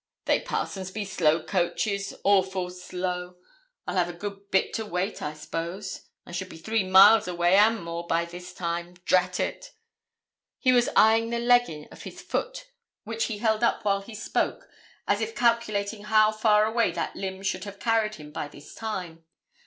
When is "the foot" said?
12.01-12.65